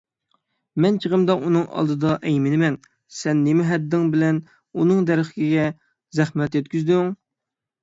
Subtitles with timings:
[0.85, 2.79] مەن چېغىمدا ئۇنىڭ ئالدىدا ئەيمىنىمەن،
[3.19, 5.69] سەن نېمە ھەددىڭ بىلەن ئۇنىڭ دەرىخىگە
[6.23, 7.17] زەخمەت يەتكۈزدۈڭ؟